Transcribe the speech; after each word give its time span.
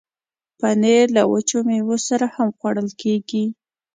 پنېر 0.59 1.05
له 1.17 1.23
وچو 1.31 1.57
میوو 1.67 1.97
سره 2.07 2.25
هم 2.35 2.47
خوړل 2.57 2.89
کېږي. 3.01 3.45